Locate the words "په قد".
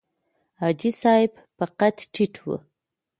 1.57-1.95